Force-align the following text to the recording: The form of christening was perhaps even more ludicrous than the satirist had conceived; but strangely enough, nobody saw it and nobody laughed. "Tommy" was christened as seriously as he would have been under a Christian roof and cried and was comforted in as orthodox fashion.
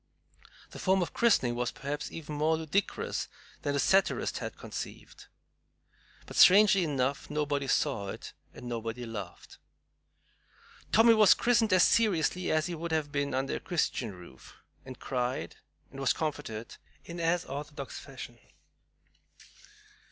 The 0.71 0.79
form 0.79 1.03
of 1.03 1.13
christening 1.13 1.53
was 1.53 1.69
perhaps 1.69 2.11
even 2.11 2.33
more 2.33 2.57
ludicrous 2.57 3.27
than 3.61 3.73
the 3.73 3.79
satirist 3.79 4.39
had 4.39 4.57
conceived; 4.57 5.27
but 6.25 6.35
strangely 6.35 6.83
enough, 6.83 7.29
nobody 7.29 7.67
saw 7.67 8.07
it 8.07 8.33
and 8.51 8.67
nobody 8.67 9.05
laughed. 9.05 9.59
"Tommy" 10.91 11.13
was 11.13 11.35
christened 11.35 11.71
as 11.71 11.83
seriously 11.83 12.51
as 12.51 12.65
he 12.65 12.73
would 12.73 12.91
have 12.91 13.11
been 13.11 13.35
under 13.35 13.57
a 13.57 13.59
Christian 13.59 14.15
roof 14.15 14.55
and 14.85 14.97
cried 14.99 15.57
and 15.91 15.99
was 15.99 16.13
comforted 16.13 16.77
in 17.05 17.19
as 17.19 17.45
orthodox 17.45 17.99
fashion. 17.99 18.39